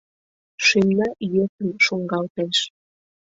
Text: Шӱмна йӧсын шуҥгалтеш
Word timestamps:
Шӱмна 0.65 1.07
йӧсын 1.33 1.69
шуҥгалтеш 1.85 2.57